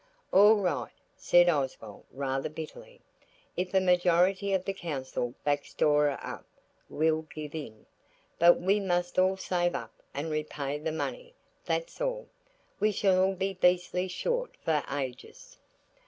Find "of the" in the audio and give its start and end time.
4.51-4.73